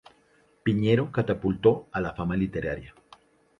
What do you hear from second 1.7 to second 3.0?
a la fama literaria.